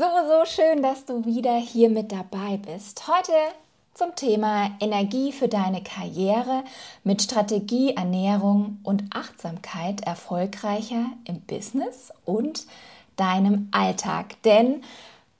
So, 0.00 0.06
so 0.06 0.46
schön, 0.46 0.80
dass 0.82 1.04
du 1.04 1.26
wieder 1.26 1.56
hier 1.56 1.90
mit 1.90 2.10
dabei 2.10 2.56
bist. 2.56 3.06
Heute 3.06 3.34
zum 3.92 4.16
Thema 4.16 4.70
Energie 4.80 5.30
für 5.30 5.46
deine 5.46 5.82
Karriere 5.82 6.64
mit 7.04 7.20
Strategie, 7.20 7.96
Ernährung 7.96 8.78
und 8.82 9.04
Achtsamkeit 9.14 10.00
erfolgreicher 10.06 11.04
im 11.26 11.42
Business 11.42 12.14
und 12.24 12.64
deinem 13.16 13.68
Alltag. 13.72 14.42
Denn 14.44 14.82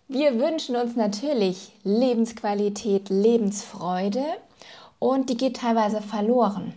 wir 0.09 0.39
wünschen 0.39 0.77
uns 0.77 0.95
natürlich 0.95 1.73
Lebensqualität, 1.83 3.09
Lebensfreude 3.09 4.27
und 4.99 5.31
die 5.31 5.39
geht 5.39 5.57
teilweise 5.57 6.03
verloren, 6.03 6.75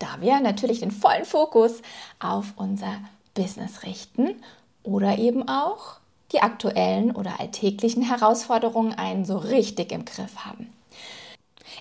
da 0.00 0.20
wir 0.20 0.38
natürlich 0.40 0.80
den 0.80 0.90
vollen 0.90 1.24
Fokus 1.24 1.80
auf 2.20 2.52
unser 2.56 3.00
Business 3.32 3.84
richten 3.84 4.34
oder 4.82 5.16
eben 5.16 5.48
auch 5.48 6.03
die 6.32 6.40
aktuellen 6.40 7.14
oder 7.14 7.40
alltäglichen 7.40 8.02
Herausforderungen 8.02 8.92
einen 8.94 9.24
so 9.24 9.36
richtig 9.36 9.92
im 9.92 10.04
Griff 10.04 10.44
haben. 10.44 10.72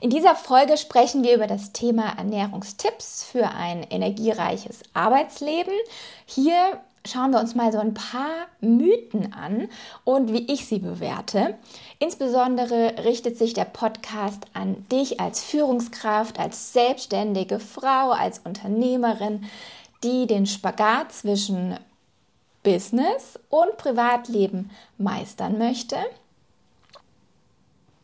In 0.02 0.10
dieser 0.10 0.36
Folge 0.36 0.78
sprechen 0.78 1.24
wir 1.24 1.36
über 1.36 1.48
das 1.48 1.72
Thema 1.72 2.18
Ernährungstipps 2.18 3.24
für 3.24 3.48
ein 3.50 3.84
energiereiches 3.84 4.82
Arbeitsleben. 4.94 5.74
Hier 6.26 6.82
schauen 7.06 7.32
wir 7.32 7.40
uns 7.40 7.54
mal 7.56 7.72
so 7.72 7.80
ein 7.80 7.94
paar 7.94 8.48
Mythen 8.62 9.34
an 9.34 9.68
und 10.04 10.34
wie 10.34 10.52
ich 10.52 10.66
sie 10.66 10.80
bewerte. 10.80 11.56
Insbesondere 12.00 13.04
richtet 13.04 13.38
sich 13.38 13.54
der 13.54 13.66
Podcast 13.66 14.46
an 14.54 14.86
dich 14.92 15.20
als 15.20 15.44
Führungskraft, 15.44 16.40
als 16.40 16.74
selbstständige 16.74 17.60
Frau, 17.60 18.12
als 18.12 18.40
Unternehmerin, 18.40 19.46
die 20.04 20.28
den 20.28 20.46
Spagat 20.46 21.12
zwischen 21.14 21.78
Business 22.64 23.40
und 23.50 23.78
Privatleben 23.78 24.72
meistern 24.98 25.58
möchte. 25.58 25.98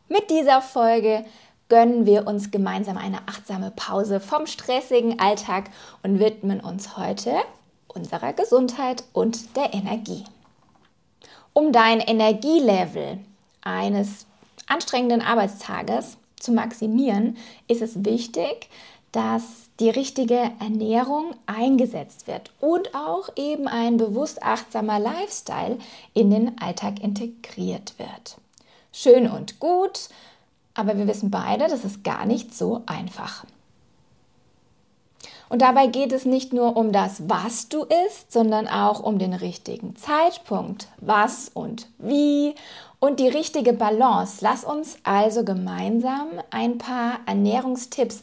Mit 0.08 0.28
dieser 0.30 0.60
Folge 0.60 1.24
gönnen 1.68 2.04
wir 2.04 2.26
uns 2.26 2.50
gemeinsam 2.50 2.98
eine 2.98 3.28
achtsame 3.28 3.70
Pause 3.70 4.20
vom 4.20 4.46
stressigen 4.46 5.18
Alltag 5.18 5.70
und 6.02 6.18
widmen 6.18 6.60
uns 6.60 6.96
heute 6.96 7.36
unserer 7.88 8.32
Gesundheit 8.32 9.04
und 9.12 9.56
der 9.56 9.72
Energie. 9.72 10.24
Um 11.52 11.72
dein 11.72 12.00
Energielevel 12.00 13.18
eines 13.62 14.26
anstrengenden 14.66 15.22
Arbeitstages 15.22 16.16
zu 16.38 16.52
maximieren, 16.52 17.36
ist 17.68 17.82
es 17.82 18.04
wichtig, 18.04 18.68
dass 19.12 19.42
die 19.80 19.90
richtige 19.90 20.50
Ernährung 20.60 21.34
eingesetzt 21.46 22.26
wird 22.26 22.52
und 22.60 22.94
auch 22.94 23.30
eben 23.36 23.66
ein 23.66 23.96
bewusst 23.96 24.42
achtsamer 24.42 24.98
Lifestyle 24.98 25.78
in 26.14 26.30
den 26.30 26.60
Alltag 26.60 27.00
integriert 27.02 27.94
wird. 27.98 28.36
Schön 28.92 29.28
und 29.28 29.58
gut, 29.58 30.08
aber 30.74 30.96
wir 30.96 31.06
wissen 31.06 31.30
beide, 31.30 31.68
das 31.68 31.84
ist 31.84 32.04
gar 32.04 32.26
nicht 32.26 32.54
so 32.54 32.82
einfach. 32.86 33.44
Und 35.48 35.62
dabei 35.62 35.88
geht 35.88 36.12
es 36.12 36.24
nicht 36.24 36.52
nur 36.52 36.76
um 36.76 36.92
das, 36.92 37.28
was 37.28 37.68
du 37.68 37.84
isst, 38.06 38.32
sondern 38.32 38.68
auch 38.68 39.00
um 39.00 39.18
den 39.18 39.34
richtigen 39.34 39.96
Zeitpunkt, 39.96 40.86
was 40.98 41.50
und 41.52 41.88
wie 41.98 42.54
und 43.00 43.18
die 43.18 43.28
richtige 43.28 43.72
Balance. 43.72 44.38
Lass 44.42 44.62
uns 44.62 44.98
also 45.02 45.42
gemeinsam 45.44 46.28
ein 46.50 46.78
paar 46.78 47.18
Ernährungstipps 47.26 48.22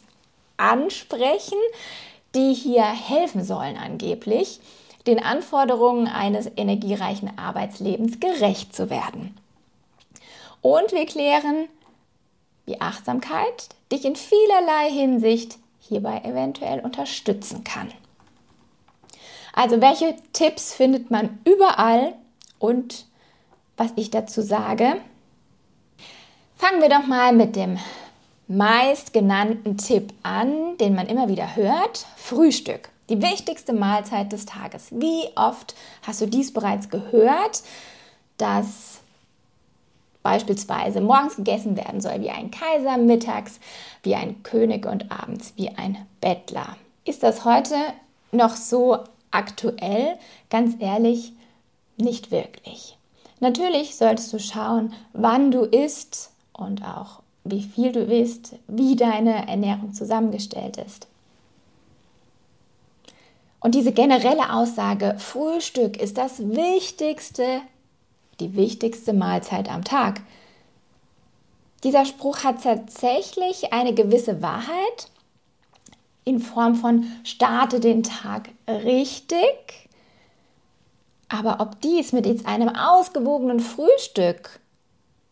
ansprechen, 0.58 1.58
die 2.34 2.52
hier 2.52 2.84
helfen 2.84 3.42
sollen 3.42 3.76
angeblich, 3.76 4.60
den 5.06 5.22
Anforderungen 5.22 6.06
eines 6.06 6.50
energiereichen 6.56 7.38
Arbeitslebens 7.38 8.20
gerecht 8.20 8.76
zu 8.76 8.90
werden. 8.90 9.36
Und 10.60 10.92
wir 10.92 11.06
klären, 11.06 11.68
wie 12.66 12.80
Achtsamkeit 12.80 13.68
dich 13.90 14.04
in 14.04 14.16
vielerlei 14.16 14.90
Hinsicht 14.90 15.56
hierbei 15.80 16.20
eventuell 16.24 16.80
unterstützen 16.80 17.64
kann. 17.64 17.90
Also 19.54 19.80
welche 19.80 20.14
Tipps 20.32 20.74
findet 20.74 21.10
man 21.10 21.38
überall 21.44 22.14
und 22.58 23.06
was 23.76 23.92
ich 23.96 24.10
dazu 24.10 24.42
sage? 24.42 25.00
Fangen 26.56 26.82
wir 26.82 26.88
doch 26.88 27.06
mal 27.06 27.32
mit 27.32 27.56
dem 27.56 27.78
meist 28.48 29.12
genannten 29.12 29.76
Tipp 29.76 30.12
an, 30.22 30.76
den 30.78 30.94
man 30.94 31.06
immer 31.06 31.28
wieder 31.28 31.54
hört, 31.54 32.06
Frühstück. 32.16 32.88
Die 33.10 33.22
wichtigste 33.22 33.72
Mahlzeit 33.72 34.32
des 34.32 34.46
Tages. 34.46 34.88
Wie 34.90 35.28
oft 35.36 35.74
hast 36.02 36.20
du 36.20 36.26
dies 36.26 36.52
bereits 36.52 36.88
gehört, 36.88 37.62
dass 38.38 39.00
beispielsweise 40.22 41.00
morgens 41.00 41.36
gegessen 41.36 41.76
werden 41.76 42.00
soll 42.00 42.20
wie 42.20 42.30
ein 42.30 42.50
Kaiser, 42.50 42.96
mittags 42.98 43.60
wie 44.02 44.14
ein 44.14 44.42
König 44.42 44.86
und 44.86 45.10
abends 45.10 45.52
wie 45.56 45.70
ein 45.70 46.06
Bettler? 46.20 46.76
Ist 47.04 47.22
das 47.22 47.44
heute 47.44 47.76
noch 48.32 48.56
so 48.56 48.98
aktuell? 49.30 50.18
Ganz 50.50 50.76
ehrlich, 50.80 51.32
nicht 51.96 52.30
wirklich. 52.30 52.96
Natürlich 53.40 53.96
solltest 53.96 54.32
du 54.32 54.38
schauen, 54.38 54.92
wann 55.12 55.50
du 55.50 55.62
isst 55.62 56.30
und 56.52 56.82
auch 56.82 57.22
wie 57.44 57.62
viel 57.62 57.92
du 57.92 58.00
isst, 58.00 58.56
wie 58.66 58.96
deine 58.96 59.48
Ernährung 59.48 59.94
zusammengestellt 59.94 60.76
ist. 60.76 61.06
Und 63.60 63.74
diese 63.74 63.92
generelle 63.92 64.52
Aussage, 64.52 65.16
Frühstück 65.18 65.96
ist 65.96 66.16
das 66.16 66.38
Wichtigste, 66.40 67.60
die 68.40 68.54
wichtigste 68.54 69.12
Mahlzeit 69.12 69.70
am 69.70 69.82
Tag. 69.82 70.20
Dieser 71.82 72.04
Spruch 72.04 72.44
hat 72.44 72.62
tatsächlich 72.62 73.72
eine 73.72 73.94
gewisse 73.94 74.42
Wahrheit 74.42 75.08
in 76.24 76.40
Form 76.40 76.74
von 76.74 77.06
starte 77.24 77.80
den 77.80 78.02
Tag 78.02 78.50
richtig. 78.68 79.88
Aber 81.28 81.60
ob 81.60 81.80
dies 81.80 82.12
mit 82.12 82.26
jetzt 82.26 82.46
einem 82.46 82.68
ausgewogenen 82.68 83.60
Frühstück 83.60 84.60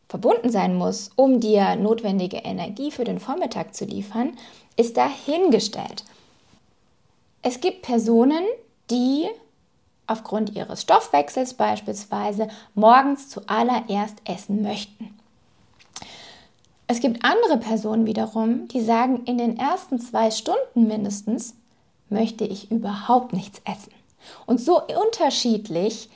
verbunden 0.08 0.50
sein 0.50 0.76
muss, 0.76 1.10
um 1.16 1.40
dir 1.40 1.76
notwendige 1.76 2.38
Energie 2.38 2.90
für 2.90 3.04
den 3.04 3.18
Vormittag 3.18 3.74
zu 3.74 3.84
liefern, 3.84 4.36
ist 4.76 4.96
dahingestellt. 4.96 6.04
Es 7.42 7.60
gibt 7.60 7.82
Personen, 7.82 8.44
die 8.90 9.28
aufgrund 10.06 10.54
ihres 10.54 10.82
Stoffwechsels 10.82 11.54
beispielsweise 11.54 12.48
morgens 12.74 13.28
zuallererst 13.28 14.16
essen 14.24 14.62
möchten. 14.62 15.18
Es 16.88 17.00
gibt 17.00 17.24
andere 17.24 17.58
Personen 17.58 18.06
wiederum, 18.06 18.68
die 18.68 18.80
sagen, 18.80 19.24
in 19.24 19.38
den 19.38 19.58
ersten 19.58 19.98
zwei 19.98 20.30
Stunden 20.30 20.86
mindestens 20.86 21.54
möchte 22.08 22.44
ich 22.44 22.70
überhaupt 22.70 23.32
nichts 23.32 23.60
essen. 23.64 23.92
Und 24.46 24.60
so 24.60 24.80
unterschiedlich, 24.82 26.08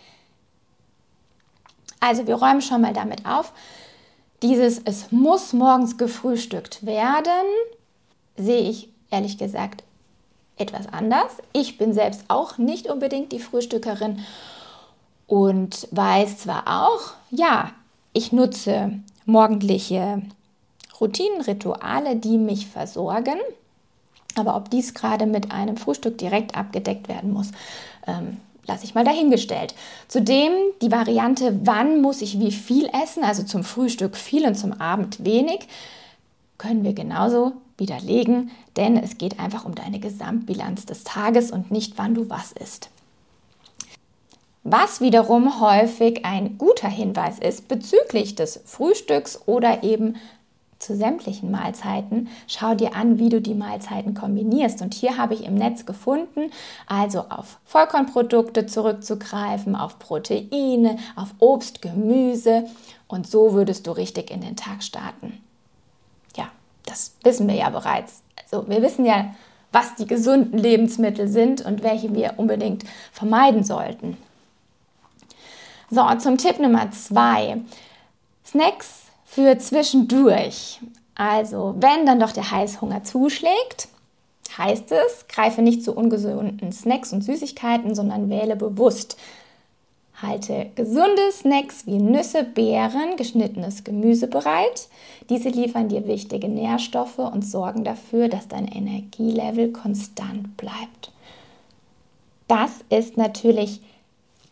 also 1.99 2.27
wir 2.28 2.37
räumen 2.37 2.62
schon 2.62 2.83
mal 2.83 2.93
damit 2.93 3.27
auf, 3.27 3.53
dieses 4.42 4.81
Es 4.84 5.13
muss 5.13 5.53
morgens 5.53 5.98
gefrühstückt 5.98 6.84
werden, 6.84 7.47
sehe 8.37 8.69
ich 8.69 8.89
ehrlich 9.10 9.39
gesagt 9.39 9.84
etwas 10.57 10.87
anders. 10.92 11.33
Ich 11.53 11.78
bin 11.78 11.92
selbst 11.92 12.25
auch 12.28 12.59
nicht 12.59 12.89
unbedingt 12.89 13.33
die 13.33 13.41
Frühstückerin 13.41 14.21
und 15.27 15.89
weiß 15.91 16.39
zwar 16.39 16.84
auch, 16.84 17.15
ja, 17.31 17.71
ich 18.13 18.33
nutze 18.33 18.92
morgendliche 19.25 20.22
Routinen, 21.01 21.41
Rituale, 21.41 22.16
die 22.16 22.36
mich 22.36 22.66
versorgen, 22.66 23.39
aber 24.36 24.57
ob 24.57 24.71
dies 24.71 24.93
gerade 24.95 25.27
mit 25.27 25.53
einem 25.53 25.77
Frühstück 25.77 26.19
direkt 26.19 26.57
abgedeckt 26.57 27.09
werden 27.09 27.33
muss, 27.33 27.53
ähm, 28.07 28.39
lasse 28.66 28.84
ich 28.84 28.95
mal 28.95 29.04
dahingestellt. 29.04 29.74
Zudem 30.09 30.53
die 30.83 30.91
Variante, 30.91 31.60
wann 31.65 32.01
muss 32.01 32.22
ich 32.22 32.39
wie 32.39 32.53
viel 32.53 32.89
essen, 33.03 33.24
also 33.24 33.42
zum 33.42 33.65
Frühstück 33.65 34.16
viel 34.16 34.47
und 34.47 34.54
zum 34.54 34.72
Abend 34.80 35.24
wenig, 35.24 35.68
können 36.59 36.84
wir 36.84 36.92
genauso 36.92 37.53
widerlegen, 37.78 38.51
denn 38.77 38.97
es 38.97 39.18
geht 39.18 39.41
einfach 39.41 39.65
um 39.65 39.74
deine 39.74 39.98
Gesamtbilanz 39.98 40.86
des 40.86 41.04
Tages 41.04 41.51
und 41.51 41.71
nicht, 41.71 41.95
wann 41.97 42.15
du 42.15 42.28
was 42.28 42.53
isst. 42.53 42.91
Was 44.62 45.01
wiederum 45.01 45.60
häufig 45.60 46.27
ein 46.27 46.59
guter 46.59 46.89
Hinweis 46.89 47.39
ist 47.39 47.66
bezüglich 47.66 48.34
des 48.34 48.60
Frühstücks 48.66 49.41
oder 49.47 49.83
eben 49.83 50.16
zu 50.80 50.97
sämtlichen 50.97 51.50
Mahlzeiten. 51.50 52.28
Schau 52.48 52.74
dir 52.74 52.97
an, 52.97 53.18
wie 53.18 53.28
du 53.28 53.41
die 53.41 53.54
Mahlzeiten 53.54 54.15
kombinierst. 54.15 54.82
Und 54.82 54.94
hier 54.94 55.18
habe 55.18 55.34
ich 55.34 55.44
im 55.44 55.54
Netz 55.54 55.86
gefunden, 55.86 56.50
also 56.86 57.27
auf 57.28 57.59
Vollkornprodukte 57.66 58.66
zurückzugreifen, 58.66 59.77
auf 59.77 59.98
Proteine, 59.98 60.98
auf 61.15 61.34
Obst, 61.38 61.82
Gemüse. 61.82 62.65
Und 63.06 63.28
so 63.28 63.53
würdest 63.53 63.86
du 63.86 63.92
richtig 63.92 64.30
in 64.30 64.41
den 64.41 64.56
Tag 64.56 64.82
starten. 64.82 65.41
Ja, 66.34 66.48
das 66.86 67.12
wissen 67.22 67.47
wir 67.47 67.56
ja 67.56 67.71
bereits. 67.71 68.22
Also 68.42 68.68
wir 68.68 68.83
wissen 68.83 69.04
ja, 69.04 69.34
was 69.72 69.94
die 69.97 70.06
gesunden 70.06 70.59
Lebensmittel 70.59 71.28
sind 71.28 71.65
und 71.65 71.83
welche 71.83 72.15
wir 72.15 72.34
unbedingt 72.38 72.84
vermeiden 73.12 73.65
sollten. 73.65 74.16
So, 75.91 76.09
zum 76.18 76.38
Tipp 76.38 76.59
Nummer 76.59 76.91
zwei. 76.92 77.60
Snacks 78.47 78.99
für 79.30 79.56
zwischendurch. 79.59 80.80
Also, 81.15 81.77
wenn 81.78 82.04
dann 82.04 82.18
doch 82.18 82.32
der 82.32 82.50
Heißhunger 82.50 83.04
zuschlägt, 83.04 83.88
heißt 84.59 84.91
es, 84.91 85.28
greife 85.28 85.62
nicht 85.62 85.84
zu 85.84 85.94
ungesunden 85.94 86.72
Snacks 86.72 87.12
und 87.12 87.22
Süßigkeiten, 87.22 87.94
sondern 87.94 88.28
wähle 88.28 88.56
bewusst. 88.56 89.16
Halte 90.21 90.66
gesunde 90.74 91.30
Snacks 91.30 91.86
wie 91.86 91.98
Nüsse, 91.98 92.42
Beeren, 92.42 93.16
geschnittenes 93.16 93.84
Gemüse 93.84 94.27
bereit. 94.27 94.88
Diese 95.28 95.48
liefern 95.48 95.88
dir 95.88 96.06
wichtige 96.09 96.48
Nährstoffe 96.48 97.18
und 97.18 97.42
sorgen 97.42 97.84
dafür, 97.84 98.28
dass 98.28 98.48
dein 98.48 98.66
Energielevel 98.66 99.72
konstant 99.72 100.56
bleibt. 100.56 101.12
Das 102.48 102.71
ist 102.88 103.16
natürlich 103.16 103.80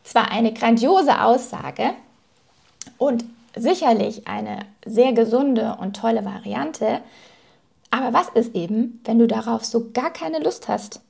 zwar 0.05 0.31
eine 0.31 0.53
grandiose 0.53 1.21
Aussage 1.21 1.95
und 2.97 3.25
sicherlich 3.61 4.27
eine 4.29 4.61
sehr 4.85 5.13
gesunde 5.13 5.77
und 5.81 5.97
tolle 5.97 6.25
Variante, 6.25 7.01
aber 7.91 8.13
was 8.13 8.29
ist 8.31 8.55
eben, 8.55 9.01
wenn 9.05 9.19
du 9.19 9.27
darauf 9.27 9.65
so 9.65 9.91
gar 9.93 10.13
keine 10.13 10.41
Lust 10.41 10.69
hast 10.69 11.01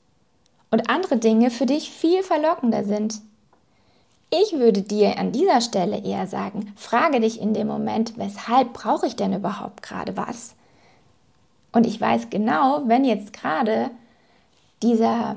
und 0.70 0.88
andere 0.90 1.16
Dinge 1.16 1.50
für 1.50 1.66
dich 1.66 1.90
viel 1.90 2.22
verlockender 2.22 2.84
sind? 2.84 3.20
Ich 4.30 4.52
würde 4.52 4.82
dir 4.82 5.18
an 5.18 5.32
dieser 5.32 5.60
Stelle 5.60 6.04
eher 6.04 6.26
sagen, 6.26 6.72
frage 6.76 7.20
dich 7.20 7.40
in 7.40 7.54
dem 7.54 7.66
Moment, 7.66 8.18
weshalb 8.18 8.74
brauche 8.74 9.06
ich 9.06 9.16
denn 9.16 9.32
überhaupt 9.32 9.82
gerade 9.82 10.16
was? 10.16 10.54
Und 11.72 11.86
ich 11.86 12.00
weiß 12.00 12.28
genau, 12.30 12.82
wenn 12.86 13.04
jetzt 13.04 13.32
gerade 13.32 13.90
dieser 14.82 15.36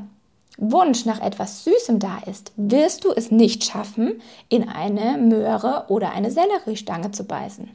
Wunsch 0.57 1.05
nach 1.05 1.21
etwas 1.21 1.63
Süßem 1.63 1.99
da 1.99 2.19
ist, 2.25 2.51
wirst 2.55 3.05
du 3.05 3.11
es 3.11 3.31
nicht 3.31 3.63
schaffen, 3.63 4.21
in 4.49 4.67
eine 4.67 5.17
Möhre 5.17 5.85
oder 5.87 6.11
eine 6.11 6.31
Selleriestange 6.31 7.11
zu 7.11 7.23
beißen. 7.23 7.69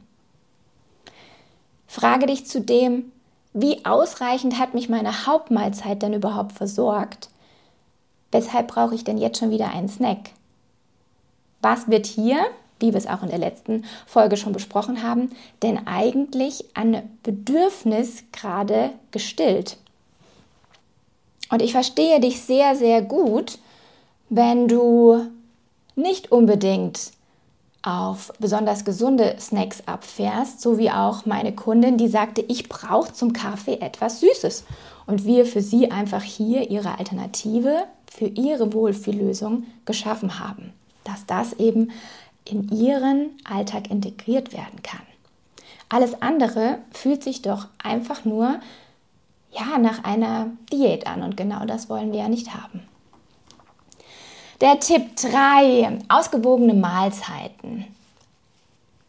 Frage 1.87 2.27
dich 2.27 2.45
zudem, 2.45 3.11
wie 3.53 3.85
ausreichend 3.85 4.59
hat 4.59 4.73
mich 4.73 4.89
meine 4.89 5.25
Hauptmahlzeit 5.25 6.01
denn 6.01 6.13
überhaupt 6.13 6.51
versorgt? 6.51 7.29
Weshalb 8.31 8.67
brauche 8.67 8.93
ich 8.93 9.03
denn 9.03 9.17
jetzt 9.17 9.39
schon 9.39 9.49
wieder 9.49 9.69
einen 9.71 9.89
Snack? 9.89 10.31
Was 11.61 11.87
wird 11.87 12.05
hier, 12.05 12.45
wie 12.79 12.93
wir 12.93 12.97
es 12.97 13.07
auch 13.07 13.23
in 13.23 13.29
der 13.29 13.39
letzten 13.39 13.85
Folge 14.05 14.37
schon 14.37 14.53
besprochen 14.53 15.01
haben, 15.01 15.31
denn 15.63 15.87
eigentlich 15.87 16.65
an 16.75 17.01
Bedürfnis 17.23 18.25
gerade 18.31 18.91
gestillt? 19.11 19.77
Und 21.49 21.61
ich 21.61 21.71
verstehe 21.71 22.19
dich 22.19 22.41
sehr, 22.41 22.75
sehr 22.75 23.01
gut, 23.01 23.59
wenn 24.29 24.67
du 24.67 25.25
nicht 25.95 26.31
unbedingt 26.31 27.11
auf 27.83 28.33
besonders 28.39 28.83
gesunde 28.83 29.35
Snacks 29.39 29.83
abfährst, 29.85 30.59
so 30.59 30.77
wie 30.77 30.91
auch 30.91 31.25
meine 31.25 31.53
Kundin, 31.53 31.97
die 31.97 32.09
sagte, 32.09 32.41
ich 32.41 32.67
brauche 32.67 33.13
zum 33.13 33.31
Kaffee 33.31 33.79
etwas 33.79 34.19
Süßes. 34.19 34.65
Und 35.05 35.23
wir 35.23 35.45
für 35.45 35.61
sie 35.61 35.89
einfach 35.89 36.23
hier 36.23 36.69
ihre 36.69 36.99
Alternative 36.99 37.85
für 38.11 38.25
ihre 38.25 38.73
Wohlfühllösung 38.73 39.63
geschaffen 39.85 40.39
haben, 40.39 40.73
dass 41.05 41.25
das 41.25 41.53
eben 41.53 41.91
in 42.43 42.69
ihren 42.69 43.29
Alltag 43.45 43.89
integriert 43.89 44.51
werden 44.51 44.81
kann. 44.83 45.01
Alles 45.89 46.21
andere 46.21 46.79
fühlt 46.91 47.23
sich 47.23 47.41
doch 47.41 47.67
einfach 47.81 48.25
nur 48.25 48.59
ja, 49.59 49.77
nach 49.77 50.03
einer 50.03 50.51
Diät 50.71 51.07
an 51.07 51.23
und 51.23 51.37
genau 51.37 51.65
das 51.65 51.89
wollen 51.89 52.11
wir 52.11 52.19
ja 52.19 52.29
nicht 52.29 52.53
haben. 52.53 52.81
Der 54.61 54.79
Tipp 54.79 55.15
3, 55.17 55.99
ausgewogene 56.09 56.73
Mahlzeiten. 56.73 57.85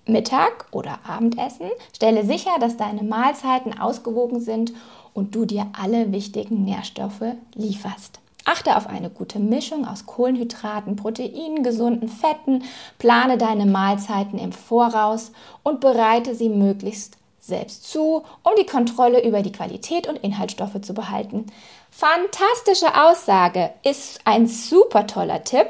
Mittag 0.06 0.66
oder 0.70 1.00
Abendessen. 1.06 1.70
Stelle 1.94 2.24
sicher, 2.24 2.58
dass 2.60 2.76
deine 2.76 3.02
Mahlzeiten 3.02 3.78
ausgewogen 3.78 4.40
sind 4.40 4.72
und 5.14 5.34
du 5.34 5.44
dir 5.44 5.66
alle 5.78 6.12
wichtigen 6.12 6.64
Nährstoffe 6.64 7.34
lieferst. 7.54 8.20
Achte 8.44 8.76
auf 8.76 8.86
eine 8.86 9.10
gute 9.10 9.38
Mischung 9.38 9.86
aus 9.86 10.06
Kohlenhydraten, 10.06 10.96
Proteinen, 10.96 11.62
gesunden 11.62 12.08
Fetten, 12.08 12.64
plane 12.98 13.36
deine 13.36 13.66
Mahlzeiten 13.66 14.38
im 14.38 14.52
Voraus 14.52 15.32
und 15.62 15.80
bereite 15.80 16.34
sie 16.34 16.48
möglichst 16.48 17.17
selbst 17.48 17.90
zu, 17.90 18.24
um 18.42 18.52
die 18.58 18.66
Kontrolle 18.66 19.26
über 19.26 19.42
die 19.42 19.52
Qualität 19.52 20.06
und 20.06 20.16
Inhaltsstoffe 20.16 20.80
zu 20.80 20.94
behalten. 20.94 21.46
Fantastische 21.90 22.94
Aussage, 22.94 23.70
ist 23.82 24.20
ein 24.24 24.46
super 24.46 25.06
toller 25.06 25.42
Tipp. 25.42 25.68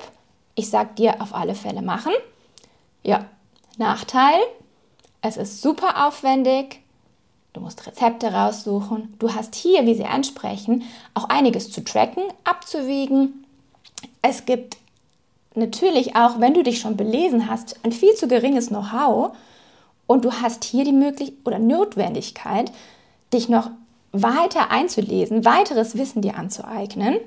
Ich 0.54 0.69
sag 0.69 0.96
dir 0.96 1.22
auf 1.22 1.34
alle 1.34 1.54
Fälle 1.54 1.82
machen. 1.82 2.12
Ja, 3.02 3.25
Nachteil, 3.78 4.40
es 5.22 5.36
ist 5.36 5.62
super 5.62 6.06
aufwendig. 6.06 6.80
Du 7.52 7.60
musst 7.60 7.86
Rezepte 7.86 8.32
raussuchen. 8.32 9.14
Du 9.19 9.34
hast 9.34 9.54
hier, 9.54 9.86
wie 9.86 9.94
sie 9.94 10.04
ansprechen, 10.04 10.84
auch 11.14 11.28
einiges 11.28 11.70
zu 11.70 11.82
tracken, 11.82 12.24
abzuwiegen. 12.44 13.46
Es 14.20 14.44
gibt 14.44 14.76
natürlich 15.54 16.14
auch, 16.16 16.40
wenn 16.40 16.54
du 16.54 16.62
dich 16.62 16.81
schon 16.81 16.96
belesen 16.96 17.48
hast, 17.48 17.84
ein 17.84 17.92
viel 17.92 18.14
zu 18.14 18.28
geringes 18.28 18.69
Know-how 18.69 19.32
und 20.08 20.25
du 20.25 20.32
hast 20.32 20.64
hier 20.64 20.82
die 20.82 20.93
Möglichkeit 20.93 21.38
oder 21.44 21.60
Notwendigkeit, 21.60 22.72
dich 23.32 23.49
noch 23.49 23.70
weiter 24.10 24.72
einzulesen, 24.72 25.44
weiteres 25.44 25.96
Wissen 25.96 26.22
dir 26.22 26.37
anzueignen. 26.37 27.19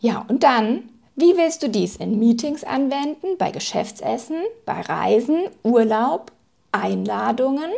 Ja, 0.00 0.24
und 0.28 0.44
dann, 0.44 0.88
wie 1.16 1.36
willst 1.36 1.62
du 1.62 1.68
dies 1.68 1.96
in 1.96 2.18
Meetings 2.18 2.64
anwenden, 2.64 3.36
bei 3.36 3.50
Geschäftsessen, 3.50 4.36
bei 4.64 4.80
Reisen, 4.80 5.48
Urlaub, 5.64 6.30
Einladungen? 6.72 7.70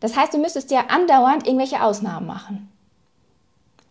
Das 0.00 0.16
heißt, 0.16 0.32
du 0.32 0.38
müsstest 0.38 0.70
ja 0.70 0.86
andauernd 0.88 1.46
irgendwelche 1.46 1.82
Ausnahmen 1.82 2.26
machen. 2.26 2.72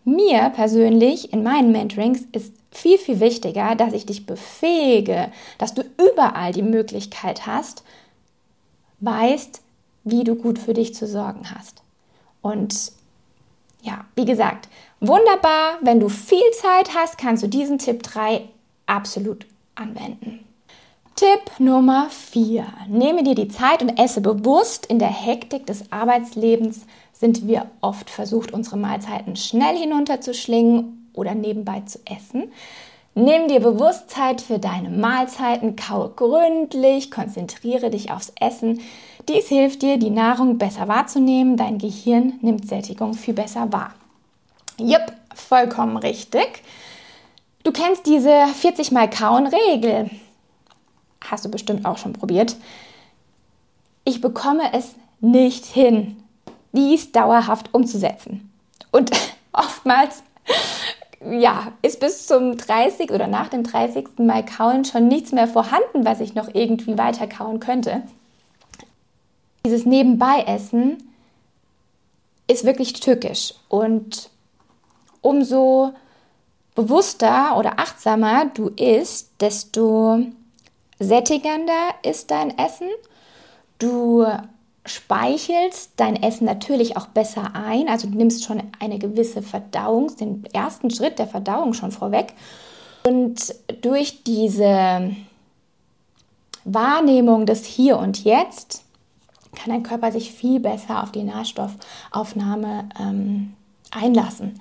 Mir 0.10 0.50
persönlich 0.50 1.34
in 1.34 1.44
meinen 1.44 1.72
Mentorings 1.72 2.22
ist 2.32 2.54
viel, 2.72 2.98
viel 2.98 3.20
wichtiger, 3.20 3.76
dass 3.76 3.94
ich 3.94 4.08
dich 4.08 4.26
befähige, 4.26 5.32
dass 5.60 5.76
du 5.76 5.84
überall 5.98 6.52
die 6.52 6.64
Möglichkeit 6.64 7.46
hast, 7.46 7.84
weißt, 9.02 9.62
wie 10.06 10.24
du 10.24 10.34
gut 10.34 10.58
für 10.58 10.74
dich 10.74 10.96
zu 10.96 11.06
sorgen 11.06 11.52
hast. 11.54 11.84
Und 12.42 12.92
ja, 13.84 14.06
wie 14.16 14.26
gesagt, 14.26 14.68
wunderbar, 15.00 15.78
wenn 15.82 16.00
du 16.00 16.10
viel 16.10 16.50
Zeit 16.60 16.96
hast, 16.96 17.20
kannst 17.20 17.44
du 17.44 17.48
diesen 17.48 17.78
Tipp 17.78 18.02
3 18.02 18.48
absolut 18.88 19.46
anwenden. 19.76 20.44
Tipp 21.16 21.60
Nummer 21.60 22.10
4. 22.10 22.66
Nehme 22.88 23.24
dir 23.24 23.36
die 23.36 23.50
Zeit 23.50 23.82
und 23.82 24.00
esse 24.00 24.22
bewusst. 24.22 24.86
In 24.86 25.00
der 25.00 25.10
Hektik 25.10 25.68
des 25.68 25.92
Arbeitslebens 25.92 26.86
sind 27.20 27.48
wir 27.48 27.66
oft 27.82 28.10
versucht, 28.10 28.54
unsere 28.54 28.78
Mahlzeiten 28.78 29.36
schnell 29.36 29.78
hinunterzuschlingen 29.78 31.10
oder 31.14 31.36
nebenbei 31.36 31.82
zu 31.82 32.00
essen. 32.06 32.52
Nimm 33.14 33.50
dir 33.50 33.60
bewusst 33.60 34.10
Zeit 34.10 34.40
für 34.40 34.60
deine 34.60 34.90
Mahlzeiten, 34.90 35.76
kaue 35.76 36.10
gründlich, 36.16 37.12
konzentriere 37.12 37.90
dich 37.90 38.12
aufs 38.12 38.32
Essen. 38.40 38.80
Dies 39.28 39.50
hilft 39.50 39.82
dir, 39.82 39.98
die 39.98 40.12
Nahrung 40.12 40.58
besser 40.58 40.88
wahrzunehmen. 40.88 41.58
Dein 41.58 41.78
Gehirn 41.78 42.36
nimmt 42.42 42.70
Sättigung 42.70 43.14
viel 43.14 43.34
besser 43.34 43.74
wahr. 43.74 43.94
Jupp, 44.78 45.12
vollkommen 45.36 45.98
richtig. 45.98 46.64
Du 47.64 47.74
kennst 47.74 48.06
diese 48.06 48.48
40 48.48 48.94
mal 48.94 49.10
kauen 49.10 49.48
Regel. 49.48 50.10
Hast 51.20 51.44
du 51.44 51.52
bestimmt 51.52 51.86
auch 51.86 51.98
schon 51.98 52.14
probiert. 52.14 52.56
Ich 54.06 54.22
bekomme 54.22 54.72
es 54.72 54.96
nicht 55.20 55.66
hin, 55.66 56.24
dies 56.72 57.12
dauerhaft 57.12 57.74
umzusetzen. 57.74 58.52
Und 58.92 59.12
oftmals 59.52 60.24
ja, 61.26 61.74
ist 61.82 62.00
bis 62.00 62.28
zum 62.28 62.58
30 62.58 63.12
oder 63.12 63.28
nach 63.28 63.50
dem 63.50 63.64
30. 63.64 64.20
Mal 64.20 64.46
kauen 64.46 64.86
schon 64.86 65.08
nichts 65.08 65.32
mehr 65.32 65.48
vorhanden, 65.48 66.06
was 66.06 66.22
ich 66.22 66.34
noch 66.34 66.54
irgendwie 66.54 66.98
weiter 66.98 67.28
kauen 67.28 67.60
könnte. 67.60 68.04
Dieses 69.66 69.86
Nebenbei-Essen 69.86 70.98
ist 72.48 72.64
wirklich 72.64 72.94
tückisch 72.94 73.54
und 73.68 74.30
umso 75.22 75.94
bewusster 76.76 77.58
oder 77.58 77.80
achtsamer 77.80 78.46
du 78.46 78.70
isst, 78.70 79.32
desto 79.42 80.26
sättigender 81.00 81.94
ist 82.04 82.32
dein 82.32 82.58
Essen. 82.58 82.88
Du 83.78 84.26
speichelst 84.86 85.92
dein 85.98 86.22
Essen 86.22 86.46
natürlich 86.46 86.98
auch 86.98 87.08
besser 87.08 87.52
ein, 87.54 87.90
also 87.90 88.08
du 88.08 88.18
nimmst 88.18 88.46
schon 88.46 88.64
eine 88.80 88.98
gewisse 88.98 89.42
Verdauung, 89.42 90.16
den 90.16 90.46
ersten 90.54 90.90
Schritt 90.90 91.20
der 91.20 91.28
Verdauung 91.28 91.74
schon 91.74 91.92
vorweg. 91.92 92.34
Und 93.06 93.56
durch 93.82 94.24
diese 94.24 95.16
Wahrnehmung 96.66 97.46
des 97.46 97.66
Hier 97.66 97.98
und 97.98 98.24
Jetzt 98.24 98.84
kann 99.56 99.72
dein 99.72 99.84
Körper 99.84 100.12
sich 100.12 100.32
viel 100.32 100.60
besser 100.60 101.04
auf 101.04 101.12
die 101.12 101.24
Nährstoffaufnahme 101.24 102.90
ähm, 103.00 103.54
einlassen. 103.92 104.60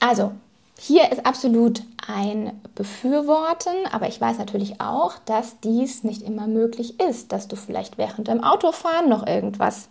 Also, 0.00 0.32
hier 0.80 1.10
ist 1.10 1.26
absolut 1.26 1.82
ein 2.06 2.52
Befürworten, 2.76 3.74
aber 3.90 4.06
ich 4.06 4.20
weiß 4.20 4.38
natürlich 4.38 4.80
auch, 4.80 5.14
dass 5.24 5.58
dies 5.60 6.04
nicht 6.04 6.22
immer 6.22 6.46
möglich 6.46 7.00
ist, 7.00 7.32
dass 7.32 7.48
du 7.48 7.56
vielleicht 7.56 7.98
während 7.98 8.28
dem 8.28 8.44
Autofahren 8.44 9.08
noch 9.08 9.26
irgendwas 9.26 9.88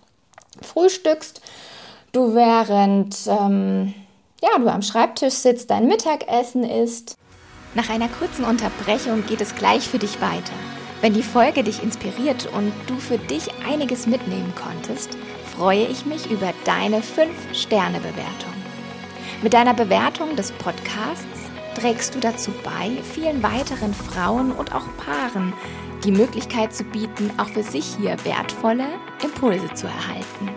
frühstückst, 0.61 1.41
du 2.13 2.33
während 2.33 3.15
ähm, 3.27 3.93
ja, 4.41 4.57
du 4.57 4.71
am 4.71 4.81
Schreibtisch 4.81 5.33
sitzt, 5.33 5.69
dein 5.71 5.87
Mittagessen 5.87 6.63
isst. 6.63 7.17
Nach 7.75 7.89
einer 7.89 8.07
kurzen 8.07 8.45
Unterbrechung 8.45 9.25
geht 9.25 9.41
es 9.41 9.55
gleich 9.55 9.87
für 9.87 9.99
dich 9.99 10.21
weiter. 10.21 10.53
Wenn 11.01 11.13
die 11.13 11.23
Folge 11.23 11.63
dich 11.63 11.83
inspiriert 11.83 12.47
und 12.53 12.71
du 12.87 12.95
für 12.95 13.17
dich 13.17 13.49
einiges 13.69 14.07
mitnehmen 14.07 14.53
konntest, 14.55 15.09
freue 15.55 15.85
ich 15.85 16.05
mich 16.05 16.31
über 16.31 16.53
deine 16.65 17.01
5-Sterne-Bewertung. 17.01 18.56
Mit 19.43 19.53
deiner 19.53 19.75
Bewertung 19.75 20.35
des 20.35 20.51
Podcasts 20.51 21.25
trägst 21.75 22.15
du 22.15 22.19
dazu 22.19 22.51
bei, 22.63 22.89
vielen 23.03 23.43
weiteren 23.43 23.93
Frauen 23.93 24.51
und 24.51 24.73
auch 24.73 24.85
Paaren 24.97 25.53
die 26.03 26.11
Möglichkeit 26.11 26.73
zu 26.73 26.83
bieten, 26.83 27.29
auch 27.37 27.47
für 27.49 27.61
sich 27.61 27.97
hier 27.99 28.17
wertvolle 28.25 28.87
Impulse 29.23 29.71
zu 29.75 29.85
erhalten. 29.85 30.49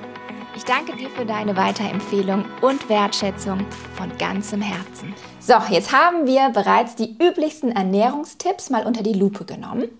Ich 0.56 0.64
danke 0.64 0.96
dir 0.96 1.10
für 1.10 1.26
deine 1.26 1.58
Weiterempfehlung 1.58 2.46
und 2.62 2.88
Wertschätzung 2.88 3.66
von 3.96 4.16
ganzem 4.16 4.62
Herzen. 4.62 5.14
So, 5.40 5.54
jetzt 5.68 5.92
haben 5.92 6.26
wir 6.26 6.48
bereits 6.48 6.96
die 6.96 7.16
üblichsten 7.22 7.72
Ernährungstipps 7.72 8.70
mal 8.70 8.86
unter 8.86 9.02
die 9.02 9.12
Lupe 9.12 9.44
genommen, 9.44 9.90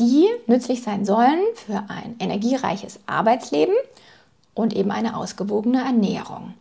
die 0.00 0.26
nützlich 0.48 0.82
sein 0.82 1.04
sollen 1.04 1.40
für 1.54 1.84
ein 1.88 2.16
energiereiches 2.18 2.98
Arbeitsleben 3.06 3.74
und 4.52 4.74
eben 4.74 4.90
eine 4.90 5.16
ausgewogene 5.16 5.84
Ernährung. 5.84 6.54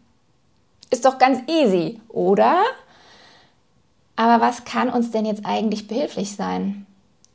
Ist 0.91 1.05
doch 1.05 1.17
ganz 1.17 1.39
easy, 1.49 1.99
oder? 2.09 2.61
Aber 4.15 4.45
was 4.45 4.65
kann 4.65 4.89
uns 4.89 5.09
denn 5.09 5.25
jetzt 5.25 5.45
eigentlich 5.45 5.87
behilflich 5.87 6.35
sein? 6.35 6.85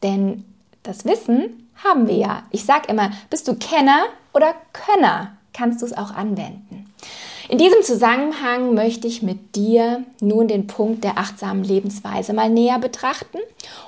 Denn 0.05 0.45
das 0.85 1.05
Wissen 1.05 1.69
haben 1.83 2.07
wir 2.07 2.17
ja. 2.17 2.43
Ich 2.51 2.65
sage 2.65 2.89
immer, 2.89 3.11
bist 3.29 3.49
du 3.49 3.57
Kenner 3.57 4.05
oder 4.33 4.55
Könner, 4.73 5.37
kannst 5.53 5.83
du 5.83 5.87
es 5.87 5.97
auch 5.97 6.13
anwenden. 6.13 6.93
In 7.49 7.59
diesem 7.59 7.83
Zusammenhang 7.83 8.75
möchte 8.75 9.07
ich 9.07 9.23
mit 9.23 9.55
dir 9.55 10.05
nun 10.21 10.49
den 10.49 10.67
Punkt 10.67 11.05
der 11.05 11.17
achtsamen 11.17 11.63
Lebensweise 11.63 12.33
mal 12.33 12.51
näher 12.51 12.79
betrachten 12.79 13.39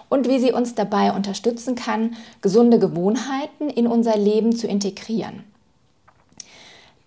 und 0.08 0.28
wie 0.28 0.38
sie 0.38 0.52
uns 0.52 0.74
dabei 0.74 1.12
unterstützen 1.12 1.74
kann, 1.74 2.16
gesunde 2.40 2.78
Gewohnheiten 2.78 3.68
in 3.68 3.86
unser 3.86 4.16
Leben 4.16 4.54
zu 4.54 4.68
integrieren. 4.68 5.42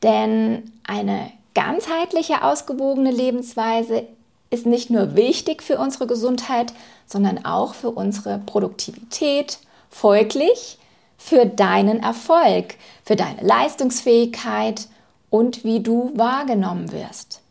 Denn 0.03 0.71
eine 0.83 1.31
ganzheitliche, 1.53 2.43
ausgewogene 2.43 3.11
Lebensweise 3.11 4.07
ist 4.49 4.65
nicht 4.65 4.89
nur 4.89 5.15
wichtig 5.15 5.63
für 5.63 5.77
unsere 5.77 6.07
Gesundheit, 6.07 6.73
sondern 7.05 7.45
auch 7.45 7.73
für 7.73 7.91
unsere 7.91 8.39
Produktivität, 8.39 9.59
folglich 9.89 10.77
für 11.17 11.45
deinen 11.45 12.01
Erfolg, 12.01 12.75
für 13.03 13.15
deine 13.15 13.41
Leistungsfähigkeit 13.41 14.87
und 15.29 15.63
wie 15.63 15.79
du 15.79 16.11
wahrgenommen 16.15 16.91
wirst. 16.91 17.41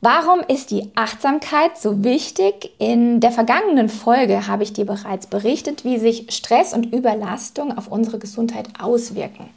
Warum 0.00 0.40
ist 0.40 0.70
die 0.70 0.90
Achtsamkeit 0.94 1.76
so 1.76 2.04
wichtig? 2.04 2.70
In 2.78 3.20
der 3.20 3.32
vergangenen 3.32 3.88
Folge 3.88 4.46
habe 4.46 4.62
ich 4.62 4.72
dir 4.72 4.86
bereits 4.86 5.26
berichtet, 5.26 5.84
wie 5.84 5.98
sich 5.98 6.26
Stress 6.30 6.72
und 6.72 6.94
Überlastung 6.94 7.76
auf 7.76 7.88
unsere 7.88 8.18
Gesundheit 8.18 8.68
auswirken. 8.80 9.50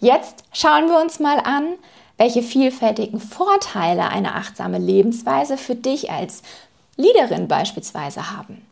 Jetzt 0.00 0.44
schauen 0.52 0.88
wir 0.88 1.00
uns 1.00 1.18
mal 1.18 1.40
an, 1.40 1.74
welche 2.18 2.42
vielfältigen 2.42 3.20
Vorteile 3.20 4.08
eine 4.10 4.34
achtsame 4.34 4.78
Lebensweise 4.78 5.56
für 5.56 5.74
dich 5.74 6.10
als 6.10 6.42
Leaderin 6.96 7.48
beispielsweise 7.48 8.36
haben. 8.36 8.64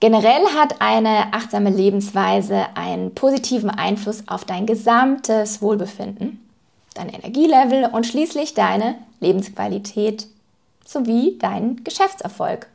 Generell 0.00 0.46
hat 0.58 0.80
eine 0.80 1.32
achtsame 1.32 1.70
Lebensweise 1.70 2.66
einen 2.74 3.14
positiven 3.14 3.70
Einfluss 3.70 4.24
auf 4.26 4.44
dein 4.44 4.66
gesamtes 4.66 5.62
Wohlbefinden, 5.62 6.44
dein 6.94 7.08
Energielevel 7.10 7.90
und 7.92 8.06
schließlich 8.06 8.54
deine 8.54 8.96
Lebensqualität 9.20 10.26
sowie 10.84 11.38
deinen 11.38 11.84
Geschäftserfolg. 11.84 12.68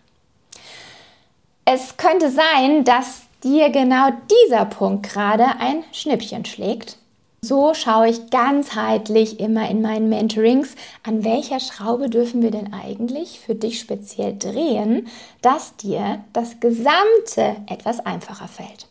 Es 1.66 1.98
könnte 1.98 2.32
sein, 2.32 2.84
dass 2.84 3.24
dir 3.44 3.70
genau 3.72 4.10
dieser 4.50 4.66
Punkt 4.66 5.12
gerade 5.12 5.46
ein 5.60 5.84
Schnippchen 5.92 6.46
schlägt 6.46 6.98
so 7.42 7.74
schaue 7.74 8.10
ich 8.10 8.30
ganzheitlich 8.30 9.40
immer 9.40 9.70
in 9.70 9.82
meinen 9.82 10.10
Mentorings, 10.10 10.76
an 11.04 11.24
welcher 11.24 11.60
Schraube 11.60 12.10
dürfen 12.10 12.42
wir 12.42 12.52
denn 12.52 12.74
eigentlich 12.74 13.40
für 13.40 13.56
dich 13.56 13.80
speziell 13.80 14.36
drehen, 14.38 15.08
dass 15.42 15.76
dir 15.76 16.24
das 16.34 16.60
Gesamte 16.60 17.58
etwas 17.68 18.00
einfacher 18.00 18.48
fällt. 18.48 18.88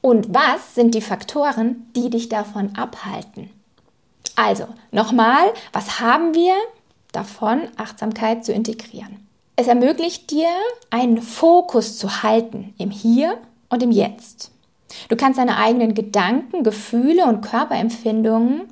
Und 0.00 0.32
was 0.32 0.74
sind 0.74 0.94
die 0.94 1.02
Faktoren, 1.02 1.90
die 1.94 2.08
dich 2.08 2.28
davon 2.28 2.76
abhalten? 2.76 3.50
Also, 4.36 4.66
nochmal, 4.92 5.52
was 5.72 6.00
haben 6.00 6.34
wir 6.34 6.54
davon, 7.12 7.62
Achtsamkeit 7.76 8.44
zu 8.44 8.52
integrieren? 8.52 9.26
Es 9.56 9.66
ermöglicht 9.66 10.30
dir, 10.30 10.48
einen 10.90 11.20
Fokus 11.20 11.98
zu 11.98 12.22
halten 12.22 12.74
im 12.78 12.90
Hier 12.90 13.38
und 13.68 13.82
im 13.82 13.90
Jetzt. 13.90 14.52
Du 15.08 15.16
kannst 15.16 15.38
deine 15.38 15.58
eigenen 15.58 15.94
Gedanken, 15.94 16.62
Gefühle 16.62 17.26
und 17.26 17.42
Körperempfindungen 17.42 18.62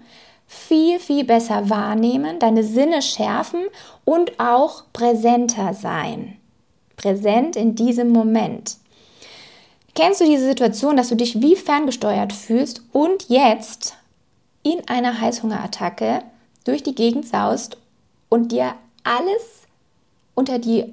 viel, 0.47 0.99
viel 0.99 1.25
besser 1.25 1.69
wahrnehmen, 1.71 2.39
deine 2.39 2.63
Sinne 2.63 3.03
schärfen 3.03 3.65
und 4.05 4.39
auch 4.39 4.85
präsenter 4.93 5.75
sein. 5.75 6.37
Präsent 6.97 7.57
in 7.57 7.75
diesem 7.75 8.11
Moment. 8.11 8.77
Kennst 9.95 10.21
du 10.21 10.25
diese 10.25 10.47
Situation, 10.47 10.97
dass 10.97 11.09
du 11.09 11.15
dich 11.15 11.41
wie 11.41 11.57
ferngesteuert 11.57 12.33
fühlst 12.33 12.83
und 12.93 13.29
jetzt 13.29 13.97
in 14.63 14.87
einer 14.89 15.21
Heißhungerattacke 15.21 16.23
durch 16.65 16.83
die 16.83 16.95
Gegend 16.95 17.27
saust 17.27 17.79
und 18.29 18.53
dir 18.53 18.75
alles 19.05 19.63
unter 20.35 20.59
die 20.59 20.93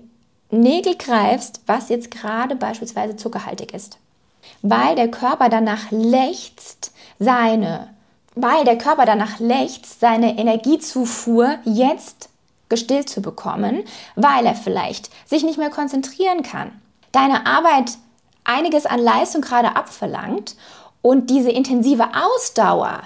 Nägel 0.52 0.96
greifst, 0.96 1.62
was 1.66 1.90
jetzt 1.90 2.12
gerade 2.12 2.56
beispielsweise 2.56 3.16
zuckerhaltig 3.16 3.74
ist? 3.74 3.98
Weil 4.62 4.96
der 4.96 5.10
Körper 5.10 5.50
danach 5.50 5.92
lechzt, 5.92 6.92
seine, 7.20 7.90
weil 8.36 8.64
der 8.66 8.78
Körper 8.78 9.06
danach 9.06 9.40
lechzt, 9.40 10.00
seine 10.00 10.38
Energiezufuhr 10.38 11.58
jetzt 11.64 12.30
gestillt 12.70 13.10
zu 13.10 13.22
bekommen, 13.22 13.84
weil 14.16 14.46
er 14.46 14.56
vielleicht 14.56 15.10
sich 15.30 15.44
nicht 15.44 15.58
mehr 15.58 15.70
konzentrieren 15.70 16.42
kann. 16.42 16.72
Deine 17.12 17.46
Arbeit 17.46 17.92
einiges 18.44 18.86
an 18.86 19.00
Leistung 19.00 19.42
gerade 19.42 19.76
abverlangt 19.76 20.56
und 21.02 21.30
diese 21.30 21.52
intensive 21.52 22.08
Ausdauer 22.16 23.04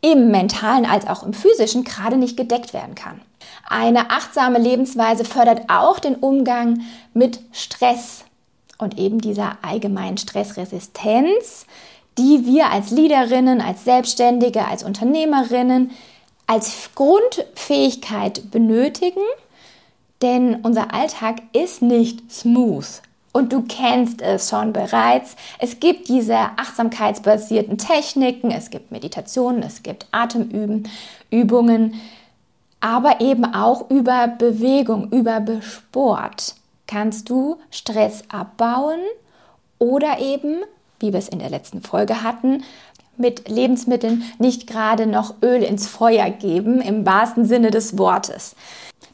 im 0.00 0.30
mentalen 0.30 0.86
als 0.86 1.06
auch 1.06 1.22
im 1.22 1.34
physischen 1.34 1.84
gerade 1.84 2.16
nicht 2.16 2.36
gedeckt 2.36 2.72
werden 2.72 2.94
kann. 2.94 3.20
Eine 3.68 4.10
achtsame 4.10 4.58
Lebensweise 4.58 5.24
fördert 5.24 5.68
auch 5.68 5.98
den 5.98 6.16
Umgang 6.16 6.80
mit 7.12 7.40
Stress, 7.52 8.24
und 8.80 8.98
eben 8.98 9.20
dieser 9.20 9.58
allgemeinen 9.62 10.18
Stressresistenz, 10.18 11.66
die 12.18 12.44
wir 12.44 12.70
als 12.70 12.90
Leaderinnen, 12.90 13.60
als 13.60 13.84
Selbstständige, 13.84 14.66
als 14.66 14.82
Unternehmerinnen 14.82 15.90
als 16.50 16.90
Grundfähigkeit 16.96 18.50
benötigen, 18.50 19.22
denn 20.20 20.56
unser 20.64 20.92
Alltag 20.92 21.42
ist 21.52 21.80
nicht 21.80 22.28
smooth. 22.28 23.02
Und 23.32 23.52
du 23.52 23.62
kennst 23.62 24.20
es 24.20 24.50
schon 24.50 24.72
bereits. 24.72 25.36
Es 25.60 25.78
gibt 25.78 26.08
diese 26.08 26.36
achtsamkeitsbasierten 26.36 27.78
Techniken, 27.78 28.50
es 28.50 28.70
gibt 28.70 28.90
Meditationen, 28.90 29.62
es 29.62 29.84
gibt 29.84 30.08
Atemübungen, 30.10 31.94
aber 32.80 33.20
eben 33.20 33.44
auch 33.44 33.88
über 33.88 34.26
Bewegung, 34.26 35.12
über 35.12 35.40
Sport 35.62 36.56
kannst 36.90 37.30
du 37.30 37.56
Stress 37.70 38.24
abbauen 38.28 38.98
oder 39.78 40.18
eben, 40.18 40.56
wie 40.98 41.12
wir 41.12 41.20
es 41.20 41.28
in 41.28 41.38
der 41.38 41.48
letzten 41.48 41.82
Folge 41.82 42.24
hatten, 42.24 42.64
mit 43.16 43.48
Lebensmitteln 43.48 44.24
nicht 44.38 44.66
gerade 44.66 45.06
noch 45.06 45.34
Öl 45.42 45.62
ins 45.62 45.86
Feuer 45.86 46.30
geben, 46.30 46.80
im 46.80 47.06
wahrsten 47.06 47.44
Sinne 47.44 47.70
des 47.70 47.96
Wortes. 47.96 48.56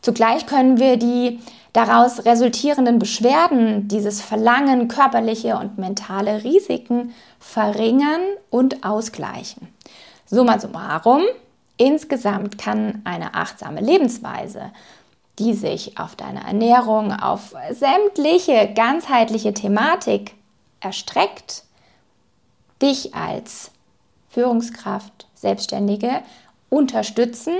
Zugleich 0.00 0.46
können 0.46 0.78
wir 0.78 0.96
die 0.96 1.40
daraus 1.74 2.24
resultierenden 2.24 2.98
Beschwerden, 2.98 3.88
dieses 3.88 4.22
Verlangen, 4.22 4.88
körperliche 4.88 5.58
und 5.58 5.76
mentale 5.76 6.44
Risiken 6.44 7.12
verringern 7.38 8.22
und 8.48 8.84
ausgleichen. 8.84 9.68
Summa 10.24 10.58
summarum, 10.58 11.22
insgesamt 11.76 12.56
kann 12.56 13.02
eine 13.04 13.34
achtsame 13.34 13.82
Lebensweise, 13.82 14.70
die 15.38 15.54
sich 15.54 15.98
auf 15.98 16.16
deine 16.16 16.44
Ernährung, 16.44 17.12
auf 17.12 17.54
sämtliche 17.70 18.72
ganzheitliche 18.74 19.52
Thematik 19.52 20.34
erstreckt, 20.80 21.64
dich 22.80 23.14
als 23.14 23.70
Führungskraft, 24.30 25.26
Selbstständige 25.34 26.22
unterstützen, 26.68 27.54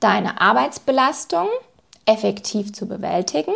deine 0.00 0.40
Arbeitsbelastung 0.40 1.48
effektiv 2.06 2.72
zu 2.72 2.86
bewältigen, 2.86 3.54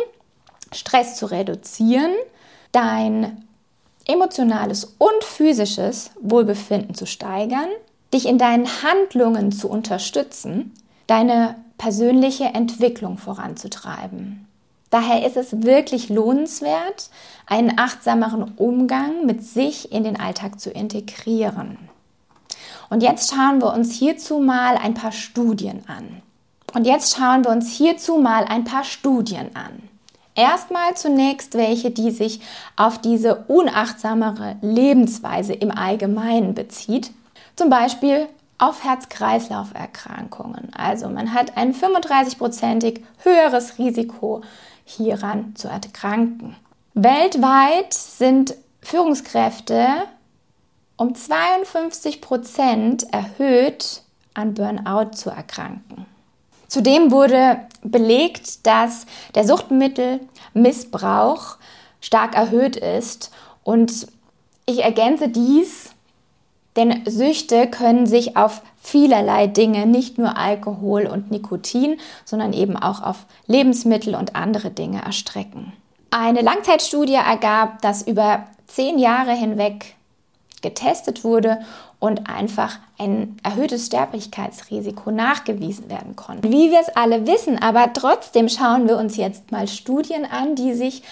Stress 0.71 1.15
zu 1.15 1.25
reduzieren, 1.27 2.13
dein 2.71 3.45
emotionales 4.05 4.95
und 4.97 5.23
physisches 5.23 6.11
Wohlbefinden 6.21 6.95
zu 6.95 7.05
steigern, 7.05 7.69
dich 8.13 8.25
in 8.27 8.37
deinen 8.37 8.67
Handlungen 8.83 9.51
zu 9.51 9.69
unterstützen, 9.69 10.73
deine 11.07 11.55
persönliche 11.77 12.45
Entwicklung 12.45 13.17
voranzutreiben. 13.17 14.47
Daher 14.89 15.25
ist 15.25 15.35
es 15.35 15.63
wirklich 15.63 16.09
lohnenswert, 16.09 17.09
einen 17.47 17.77
achtsameren 17.77 18.53
Umgang 18.55 19.25
mit 19.25 19.43
sich 19.43 19.91
in 19.91 20.03
den 20.03 20.19
Alltag 20.19 20.59
zu 20.59 20.69
integrieren. 20.69 21.77
Und 22.89 23.03
jetzt 23.03 23.33
schauen 23.33 23.61
wir 23.61 23.73
uns 23.73 23.93
hierzu 23.93 24.39
mal 24.39 24.77
ein 24.77 24.93
paar 24.93 25.11
Studien 25.11 25.83
an. 25.87 26.21
Und 26.73 26.85
jetzt 26.85 27.15
schauen 27.15 27.43
wir 27.43 27.51
uns 27.51 27.71
hierzu 27.71 28.17
mal 28.17 28.45
ein 28.45 28.63
paar 28.63 28.83
Studien 28.83 29.55
an. 29.55 29.81
Erstmal 30.35 30.95
zunächst 30.95 31.53
welche, 31.55 31.91
die 31.91 32.11
sich 32.11 32.41
auf 32.75 32.99
diese 32.99 33.45
unachtsamere 33.47 34.57
Lebensweise 34.61 35.53
im 35.53 35.71
Allgemeinen 35.71 36.53
bezieht. 36.53 37.11
Zum 37.55 37.69
Beispiel 37.69 38.27
auf 38.57 38.83
Herz-Kreislauf-Erkrankungen. 38.83 40.73
Also 40.73 41.09
man 41.09 41.33
hat 41.33 41.57
ein 41.57 41.73
35-prozentig 41.73 43.01
höheres 43.23 43.77
Risiko, 43.77 44.41
hieran 44.85 45.55
zu 45.55 45.67
erkranken. 45.67 46.55
Weltweit 46.93 47.93
sind 47.93 48.55
Führungskräfte 48.81 50.05
um 50.97 51.13
52 51.13 52.21
Prozent 52.21 53.05
erhöht 53.11 54.01
an 54.33 54.53
Burnout 54.53 55.11
zu 55.11 55.29
erkranken. 55.29 56.05
Zudem 56.67 57.11
wurde 57.11 57.59
belegt, 57.83 58.65
dass 58.65 59.05
der 59.35 59.45
Suchtmittelmissbrauch 59.45 61.57
stark 62.01 62.35
erhöht 62.35 62.77
ist. 62.77 63.31
Und 63.63 64.07
ich 64.65 64.83
ergänze 64.83 65.29
dies, 65.29 65.91
denn 66.75 67.03
Süchte 67.05 67.67
können 67.67 68.05
sich 68.05 68.35
auf 68.37 68.61
vielerlei 68.81 69.47
Dinge, 69.47 69.85
nicht 69.85 70.17
nur 70.17 70.37
Alkohol 70.37 71.07
und 71.07 71.31
Nikotin, 71.31 71.97
sondern 72.25 72.53
eben 72.53 72.75
auch 72.75 73.01
auf 73.01 73.25
Lebensmittel 73.47 74.15
und 74.15 74.35
andere 74.35 74.69
Dinge 74.69 75.01
erstrecken. 75.03 75.73
Eine 76.11 76.41
Langzeitstudie 76.41 77.13
ergab, 77.13 77.81
dass 77.81 78.01
über 78.01 78.45
zehn 78.67 78.99
Jahre 78.99 79.31
hinweg 79.31 79.95
getestet 80.61 81.23
wurde 81.23 81.59
und 81.99 82.29
einfach 82.29 82.79
ein 82.97 83.37
erhöhtes 83.43 83.87
Sterblichkeitsrisiko 83.87 85.11
nachgewiesen 85.11 85.89
werden 85.89 86.15
konnte. 86.15 86.49
Wie 86.49 86.71
wir 86.71 86.79
es 86.79 86.89
alle 86.89 87.27
wissen, 87.27 87.61
aber 87.61 87.93
trotzdem 87.93 88.49
schauen 88.49 88.87
wir 88.87 88.97
uns 88.97 89.17
jetzt 89.17 89.51
mal 89.51 89.67
Studien 89.67 90.25
an, 90.25 90.55
die 90.55 90.73
sich 90.73 91.03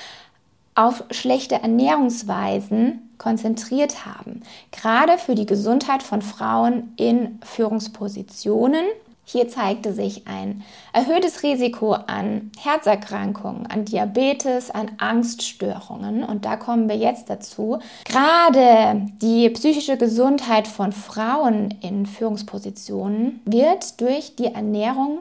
auf 0.76 1.04
schlechte 1.12 1.56
Ernährungsweisen 1.56 3.13
konzentriert 3.24 4.06
haben. 4.06 4.42
Gerade 4.72 5.18
für 5.18 5.34
die 5.34 5.46
Gesundheit 5.46 6.04
von 6.04 6.22
Frauen 6.22 6.94
in 6.98 7.40
Führungspositionen 7.44 8.86
hier 9.26 9.48
zeigte 9.48 9.94
sich 9.94 10.28
ein 10.28 10.64
erhöhtes 10.92 11.44
Risiko 11.44 11.94
an 11.94 12.52
Herzerkrankungen, 12.60 13.68
an 13.68 13.86
Diabetes, 13.86 14.70
an 14.70 14.92
Angststörungen. 14.98 16.26
Und 16.26 16.44
da 16.44 16.58
kommen 16.58 16.90
wir 16.90 16.98
jetzt 16.98 17.30
dazu. 17.30 17.80
Gerade 18.04 19.08
die 19.22 19.50
psychische 19.52 19.96
Gesundheit 19.96 20.68
von 20.68 20.92
Frauen 20.92 21.74
in 21.82 22.06
Führungspositionen 22.06 23.40
wird 23.46 24.02
durch 24.02 24.36
die 24.36 24.54
Ernährung 24.54 25.20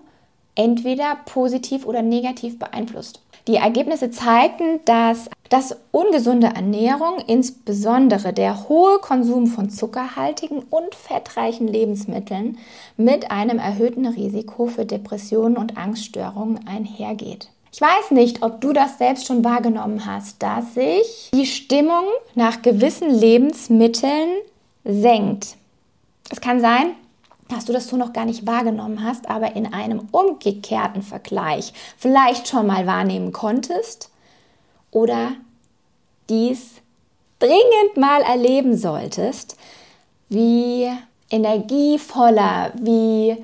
entweder 0.56 1.18
positiv 1.24 1.86
oder 1.86 2.02
negativ 2.02 2.58
beeinflusst. 2.58 3.22
Die 3.46 3.56
Ergebnisse 3.56 4.10
zeigten, 4.10 4.80
dass 4.84 5.28
dass 5.52 5.76
ungesunde 5.90 6.46
Ernährung, 6.46 7.18
insbesondere 7.26 8.32
der 8.32 8.70
hohe 8.70 9.00
Konsum 9.00 9.46
von 9.46 9.68
zuckerhaltigen 9.68 10.60
und 10.70 10.94
fettreichen 10.94 11.68
Lebensmitteln, 11.68 12.56
mit 12.96 13.30
einem 13.30 13.58
erhöhten 13.58 14.06
Risiko 14.06 14.64
für 14.64 14.86
Depressionen 14.86 15.58
und 15.58 15.76
Angststörungen 15.76 16.66
einhergeht. 16.66 17.48
Ich 17.70 17.82
weiß 17.82 18.12
nicht, 18.12 18.42
ob 18.42 18.62
du 18.62 18.72
das 18.72 18.96
selbst 18.96 19.26
schon 19.26 19.44
wahrgenommen 19.44 20.06
hast, 20.06 20.42
dass 20.42 20.72
sich 20.72 21.30
die 21.34 21.44
Stimmung 21.44 22.04
nach 22.34 22.62
gewissen 22.62 23.10
Lebensmitteln 23.10 24.30
senkt. 24.84 25.56
Es 26.30 26.40
kann 26.40 26.62
sein, 26.62 26.92
dass 27.50 27.66
du 27.66 27.74
das 27.74 27.88
so 27.88 27.98
noch 27.98 28.14
gar 28.14 28.24
nicht 28.24 28.46
wahrgenommen 28.46 29.04
hast, 29.04 29.28
aber 29.28 29.54
in 29.54 29.74
einem 29.74 30.08
umgekehrten 30.12 31.02
Vergleich 31.02 31.74
vielleicht 31.98 32.48
schon 32.48 32.66
mal 32.66 32.86
wahrnehmen 32.86 33.32
konntest 33.32 34.11
oder 34.92 35.32
dies 36.28 36.74
dringend 37.40 37.96
mal 37.96 38.22
erleben 38.22 38.76
solltest, 38.76 39.56
wie 40.28 40.88
energievoller, 41.28 42.72
wie 42.76 43.36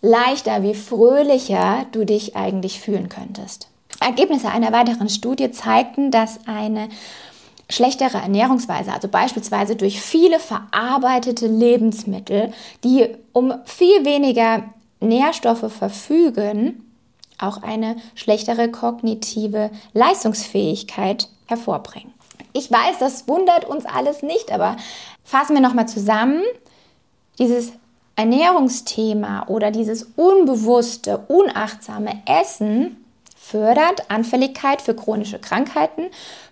leichter, 0.00 0.62
wie 0.62 0.74
fröhlicher 0.74 1.84
du 1.92 2.04
dich 2.06 2.34
eigentlich 2.34 2.80
fühlen 2.80 3.10
könntest. 3.10 3.68
Ergebnisse 4.00 4.48
einer 4.48 4.72
weiteren 4.72 5.08
Studie 5.08 5.50
zeigten, 5.50 6.10
dass 6.10 6.40
eine 6.46 6.88
schlechtere 7.68 8.18
Ernährungsweise, 8.18 8.92
also 8.92 9.08
beispielsweise 9.08 9.76
durch 9.76 10.00
viele 10.00 10.38
verarbeitete 10.38 11.46
Lebensmittel, 11.46 12.52
die 12.84 13.08
um 13.32 13.54
viel 13.64 14.04
weniger 14.04 14.62
Nährstoffe 15.00 15.72
verfügen, 15.72 16.85
auch 17.38 17.62
eine 17.62 17.96
schlechtere 18.14 18.70
kognitive 18.70 19.70
Leistungsfähigkeit 19.92 21.28
hervorbringen. 21.46 22.12
Ich 22.52 22.70
weiß, 22.70 22.98
das 22.98 23.28
wundert 23.28 23.64
uns 23.64 23.84
alles 23.84 24.22
nicht, 24.22 24.50
aber 24.50 24.76
fassen 25.24 25.54
wir 25.54 25.60
nochmal 25.60 25.88
zusammen. 25.88 26.42
Dieses 27.38 27.72
Ernährungsthema 28.16 29.46
oder 29.48 29.70
dieses 29.70 30.04
unbewusste, 30.16 31.18
unachtsame 31.28 32.22
Essen 32.24 32.96
fördert 33.36 34.10
Anfälligkeit 34.10 34.80
für 34.80 34.94
chronische 34.94 35.38
Krankheiten, 35.38 36.06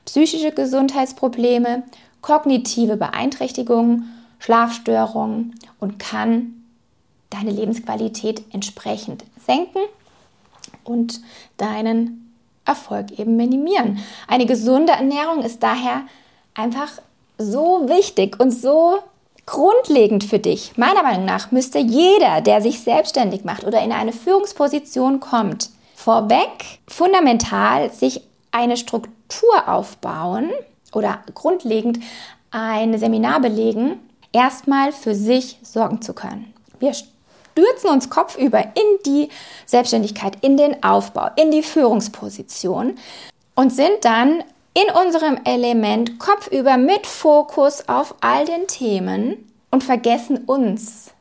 psychische 0.04 0.52
Gesundheitsprobleme, 0.52 1.84
kognitive 2.20 2.96
Beeinträchtigungen, 2.96 4.12
Schlafstörungen 4.38 5.58
und 5.80 5.98
kann 5.98 6.64
deine 7.30 7.50
Lebensqualität 7.50 8.42
entsprechend 8.52 9.24
senken 9.44 9.80
und 10.84 11.20
deinen 11.56 12.34
Erfolg 12.64 13.18
eben 13.18 13.36
minimieren. 13.36 13.98
Eine 14.28 14.46
gesunde 14.46 14.92
Ernährung 14.92 15.42
ist 15.42 15.62
daher 15.62 16.02
einfach 16.54 16.92
so 17.36 17.88
wichtig 17.88 18.38
und 18.40 18.50
so 18.50 19.00
grundlegend 19.46 20.24
für 20.24 20.38
dich. 20.38 20.76
Meiner 20.76 21.02
Meinung 21.02 21.24
nach 21.24 21.50
müsste 21.50 21.78
jeder, 21.78 22.40
der 22.40 22.62
sich 22.62 22.80
selbstständig 22.80 23.44
macht 23.44 23.64
oder 23.64 23.82
in 23.82 23.92
eine 23.92 24.12
Führungsposition 24.12 25.20
kommt, 25.20 25.70
vorweg 25.94 26.78
fundamental 26.88 27.92
sich 27.92 28.22
eine 28.50 28.76
Struktur 28.76 29.68
aufbauen 29.68 30.50
oder 30.92 31.20
grundlegend 31.34 31.98
ein 32.50 32.96
Seminar 32.98 33.40
belegen, 33.40 33.98
erstmal 34.32 34.92
für 34.92 35.14
sich 35.14 35.58
sorgen 35.62 36.00
zu 36.00 36.14
können. 36.14 36.54
Wir 36.78 36.94
stürzen 37.54 37.90
uns 37.90 38.10
kopfüber 38.10 38.60
in 38.60 39.02
die 39.06 39.28
Selbstständigkeit, 39.64 40.36
in 40.40 40.56
den 40.56 40.82
Aufbau, 40.82 41.30
in 41.36 41.52
die 41.52 41.62
Führungsposition 41.62 42.98
und 43.54 43.70
sind 43.72 44.04
dann 44.04 44.42
in 44.74 44.92
unserem 45.04 45.38
Element 45.44 46.18
kopfüber 46.18 46.76
mit 46.76 47.06
Fokus 47.06 47.88
auf 47.88 48.16
all 48.20 48.44
den 48.44 48.66
Themen 48.66 49.52
und 49.70 49.84
vergessen 49.84 50.38
uns 50.38 51.12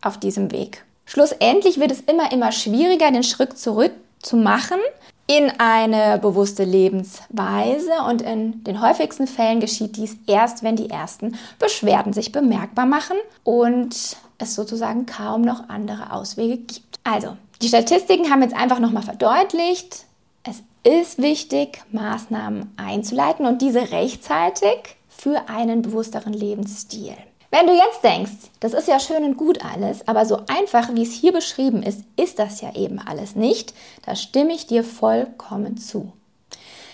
auf 0.00 0.18
diesem 0.18 0.50
Weg. 0.50 0.82
Schlussendlich 1.04 1.78
wird 1.78 1.92
es 1.92 2.00
immer, 2.00 2.32
immer 2.32 2.52
schwieriger, 2.52 3.10
den 3.10 3.22
Schritt 3.22 3.58
zurück 3.58 3.92
zu 4.22 4.36
machen, 4.36 4.78
in 5.26 5.52
eine 5.58 6.18
bewusste 6.18 6.64
Lebensweise 6.64 7.92
und 8.08 8.22
in 8.22 8.64
den 8.64 8.80
häufigsten 8.80 9.26
Fällen 9.26 9.60
geschieht 9.60 9.96
dies 9.96 10.16
erst, 10.26 10.62
wenn 10.62 10.76
die 10.76 10.88
ersten 10.88 11.36
Beschwerden 11.58 12.12
sich 12.12 12.32
bemerkbar 12.32 12.86
machen 12.86 13.16
und 13.44 14.16
es 14.38 14.54
sozusagen 14.54 15.06
kaum 15.06 15.42
noch 15.42 15.68
andere 15.68 16.12
Auswege 16.12 16.58
gibt. 16.58 16.98
Also, 17.04 17.36
die 17.62 17.68
Statistiken 17.68 18.30
haben 18.30 18.42
jetzt 18.42 18.56
einfach 18.56 18.78
nochmal 18.78 19.02
verdeutlicht, 19.02 20.04
es 20.42 20.62
ist 20.84 21.18
wichtig, 21.18 21.82
Maßnahmen 21.90 22.72
einzuleiten 22.76 23.46
und 23.46 23.62
diese 23.62 23.90
rechtzeitig 23.90 24.96
für 25.08 25.48
einen 25.48 25.82
bewussteren 25.82 26.32
Lebensstil. 26.32 27.16
Wenn 27.50 27.66
du 27.66 27.72
jetzt 27.72 28.02
denkst, 28.02 28.50
das 28.60 28.74
ist 28.74 28.88
ja 28.88 29.00
schön 29.00 29.24
und 29.24 29.36
gut 29.36 29.64
alles, 29.64 30.06
aber 30.06 30.26
so 30.26 30.40
einfach, 30.46 30.94
wie 30.94 31.02
es 31.02 31.12
hier 31.12 31.32
beschrieben 31.32 31.82
ist, 31.82 32.02
ist 32.16 32.38
das 32.38 32.60
ja 32.60 32.74
eben 32.74 32.98
alles 32.98 33.34
nicht, 33.34 33.72
da 34.04 34.14
stimme 34.14 34.52
ich 34.52 34.66
dir 34.66 34.84
vollkommen 34.84 35.78
zu. 35.78 36.12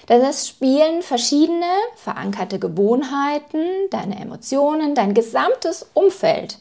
Denn 0.09 0.21
es 0.23 0.49
spielen 0.49 1.03
verschiedene 1.03 1.67
verankerte 1.97 2.59
Gewohnheiten, 2.59 3.65
deine 3.91 4.21
Emotionen, 4.21 4.95
dein 4.95 5.15
gesamtes 5.15 5.87
Umfeld, 5.95 6.59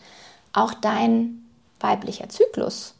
auch 0.53 0.73
dein 0.73 1.43
weiblicher 1.79 2.29
Zyklus 2.29 2.95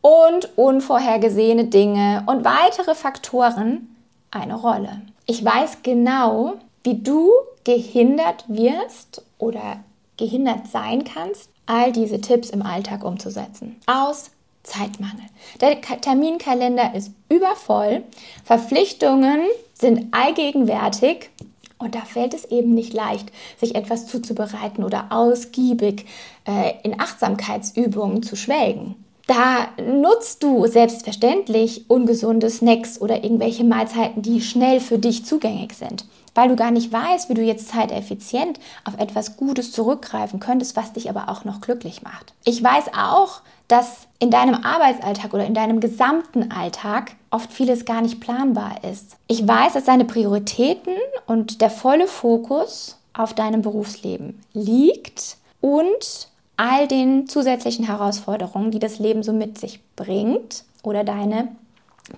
und 0.00 0.56
unvorhergesehene 0.56 1.64
Dinge 1.64 2.22
und 2.26 2.44
weitere 2.44 2.94
Faktoren 2.94 3.96
eine 4.30 4.54
Rolle. 4.54 5.02
Ich 5.26 5.44
weiß 5.44 5.78
genau, 5.82 6.54
wie 6.84 6.94
du 7.02 7.30
gehindert 7.64 8.44
wirst 8.48 9.22
oder 9.38 9.80
gehindert 10.16 10.68
sein 10.68 11.04
kannst, 11.04 11.50
all 11.66 11.92
diese 11.92 12.20
Tipps 12.20 12.50
im 12.50 12.62
Alltag 12.62 13.04
umzusetzen. 13.04 13.76
Aus 13.86 14.30
Zeitmangel. 14.62 15.24
Der 15.60 15.80
Terminkalender 15.80 16.94
ist 16.94 17.12
übervoll, 17.28 18.04
Verpflichtungen 18.44 19.40
sind 19.74 20.12
allgegenwärtig 20.12 21.30
und 21.78 21.94
da 21.94 22.00
fällt 22.00 22.34
es 22.34 22.44
eben 22.46 22.74
nicht 22.74 22.92
leicht, 22.92 23.30
sich 23.58 23.74
etwas 23.74 24.06
zuzubereiten 24.06 24.84
oder 24.84 25.06
ausgiebig 25.10 26.06
äh, 26.46 26.74
in 26.82 27.00
Achtsamkeitsübungen 27.00 28.22
zu 28.22 28.36
schwelgen. 28.36 28.96
Da 29.26 29.68
nutzt 29.82 30.42
du 30.42 30.66
selbstverständlich 30.66 31.90
ungesunde 31.90 32.48
Snacks 32.48 32.98
oder 32.98 33.22
irgendwelche 33.22 33.62
Mahlzeiten, 33.62 34.22
die 34.22 34.40
schnell 34.40 34.80
für 34.80 34.98
dich 34.98 35.26
zugänglich 35.26 35.74
sind, 35.74 36.06
weil 36.34 36.48
du 36.48 36.56
gar 36.56 36.70
nicht 36.70 36.92
weißt, 36.92 37.28
wie 37.28 37.34
du 37.34 37.42
jetzt 37.42 37.68
zeiteffizient 37.68 38.58
auf 38.84 38.98
etwas 38.98 39.36
Gutes 39.36 39.72
zurückgreifen 39.72 40.40
könntest, 40.40 40.76
was 40.76 40.92
dich 40.92 41.10
aber 41.10 41.28
auch 41.28 41.44
noch 41.44 41.60
glücklich 41.60 42.02
macht. 42.02 42.32
Ich 42.44 42.62
weiß 42.62 42.88
auch, 42.96 43.40
dass 43.68 44.08
in 44.18 44.30
deinem 44.30 44.54
Arbeitsalltag 44.54 45.34
oder 45.34 45.46
in 45.46 45.54
deinem 45.54 45.80
gesamten 45.80 46.50
Alltag 46.50 47.12
oft 47.30 47.52
vieles 47.52 47.84
gar 47.84 48.00
nicht 48.00 48.20
planbar 48.20 48.82
ist. 48.82 49.16
Ich 49.26 49.46
weiß, 49.46 49.74
dass 49.74 49.84
deine 49.84 50.06
Prioritäten 50.06 50.94
und 51.26 51.60
der 51.60 51.70
volle 51.70 52.06
Fokus 52.06 52.98
auf 53.12 53.34
deinem 53.34 53.62
Berufsleben 53.62 54.40
liegt 54.54 55.36
und 55.60 56.28
all 56.56 56.88
den 56.88 57.28
zusätzlichen 57.28 57.86
Herausforderungen, 57.86 58.70
die 58.70 58.78
das 58.78 58.98
Leben 58.98 59.22
so 59.22 59.32
mit 59.32 59.58
sich 59.58 59.80
bringt 59.96 60.64
oder 60.82 61.04
deine 61.04 61.48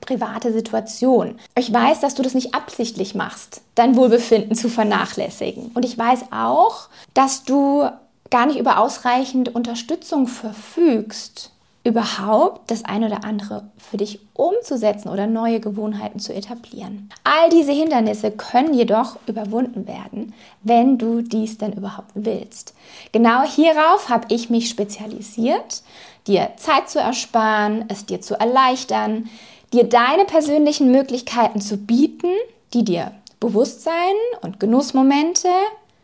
private 0.01 0.53
Situation. 0.53 1.39
Ich 1.57 1.73
weiß, 1.73 2.01
dass 2.01 2.15
du 2.15 2.23
das 2.23 2.35
nicht 2.35 2.55
absichtlich 2.55 3.15
machst, 3.15 3.63
dein 3.75 3.97
Wohlbefinden 3.97 4.55
zu 4.55 4.69
vernachlässigen. 4.69 5.71
Und 5.75 5.85
ich 5.85 5.97
weiß 5.97 6.27
auch, 6.31 6.89
dass 7.15 7.45
du 7.45 7.89
gar 8.31 8.47
nicht 8.47 8.59
über 8.59 8.79
ausreichend 8.79 9.55
Unterstützung 9.55 10.29
verfügst, 10.29 11.51
überhaupt 11.83 12.71
das 12.71 12.85
eine 12.85 13.07
oder 13.07 13.25
andere 13.25 13.65
für 13.79 13.97
dich 13.97 14.21
umzusetzen 14.35 15.09
oder 15.09 15.27
neue 15.27 15.61
Gewohnheiten 15.61 16.19
zu 16.19 16.35
etablieren. 16.35 17.09
All 17.25 17.49
diese 17.49 17.73
Hindernisse 17.73 18.31
können 18.31 18.75
jedoch 18.75 19.17
überwunden 19.27 19.89
werden, 19.89 20.35
wenn 20.63 20.99
du 20.99 21.23
dies 21.23 21.57
denn 21.57 21.73
überhaupt 21.73 22.11
willst. 22.15 22.75
Genau 23.13 23.43
hierauf 23.43 24.11
habe 24.11 24.27
ich 24.29 24.51
mich 24.51 24.69
spezialisiert, 24.69 25.83
dir 26.27 26.51
Zeit 26.57 26.91
zu 26.91 27.01
ersparen, 27.01 27.87
es 27.89 28.05
dir 28.05 28.21
zu 28.21 28.39
erleichtern, 28.39 29.31
dir 29.73 29.85
deine 29.85 30.25
persönlichen 30.25 30.91
Möglichkeiten 30.91 31.61
zu 31.61 31.77
bieten, 31.77 32.31
die 32.75 32.85
dir 32.85 33.13
Bewusstsein 33.41 34.15
und 34.43 34.61
Genussmomente 34.61 35.49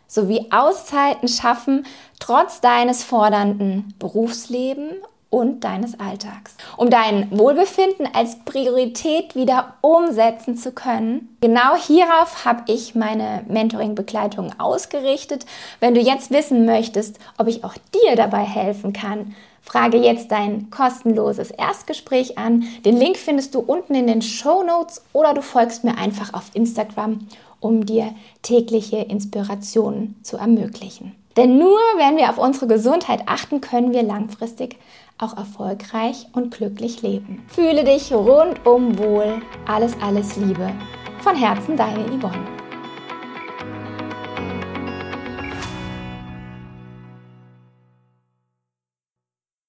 sowie 0.06 0.46
Auszeiten 0.50 1.28
schaffen, 1.28 1.86
trotz 2.20 2.60
deines 2.60 3.02
fordernden 3.02 3.94
Berufslebens 3.98 4.94
und 5.28 5.64
deines 5.64 5.98
Alltags. 5.98 6.56
Um 6.76 6.88
dein 6.88 7.28
Wohlbefinden 7.36 8.08
als 8.14 8.38
Priorität 8.44 9.34
wieder 9.34 9.74
umsetzen 9.80 10.56
zu 10.56 10.72
können. 10.72 11.36
Genau 11.40 11.74
hierauf 11.74 12.44
habe 12.44 12.62
ich 12.72 12.94
meine 12.94 13.44
Mentoring-Begleitung 13.48 14.58
ausgerichtet. 14.58 15.44
Wenn 15.80 15.94
du 15.94 16.00
jetzt 16.00 16.30
wissen 16.30 16.64
möchtest, 16.64 17.18
ob 17.38 17.48
ich 17.48 17.64
auch 17.64 17.74
dir 17.92 18.16
dabei 18.16 18.44
helfen 18.44 18.92
kann, 18.92 19.34
frage 19.66 19.98
jetzt 19.98 20.30
dein 20.30 20.70
kostenloses 20.70 21.50
Erstgespräch 21.50 22.38
an. 22.38 22.64
Den 22.84 22.96
Link 22.96 23.18
findest 23.18 23.54
du 23.54 23.58
unten 23.58 23.94
in 23.94 24.06
den 24.06 24.22
Show 24.22 24.62
Notes 24.62 25.02
oder 25.12 25.34
du 25.34 25.42
folgst 25.42 25.84
mir 25.84 25.98
einfach 25.98 26.32
auf 26.32 26.50
Instagram, 26.54 27.26
um 27.60 27.84
dir 27.84 28.14
tägliche 28.42 28.98
Inspirationen 28.98 30.16
zu 30.22 30.38
ermöglichen. 30.38 31.14
Denn 31.36 31.58
nur 31.58 31.78
wenn 31.98 32.16
wir 32.16 32.30
auf 32.30 32.38
unsere 32.38 32.66
Gesundheit 32.66 33.24
achten, 33.26 33.60
können 33.60 33.92
wir 33.92 34.02
langfristig 34.02 34.76
auch 35.18 35.36
erfolgreich 35.36 36.26
und 36.32 36.54
glücklich 36.54 37.02
leben. 37.02 37.42
Fühle 37.48 37.84
dich 37.84 38.12
rundum 38.12 38.98
wohl. 38.98 39.42
Alles, 39.66 39.92
alles 40.00 40.36
Liebe. 40.36 40.72
Von 41.20 41.34
Herzen 41.34 41.76
deine 41.76 42.04
Yvonne. 42.06 42.65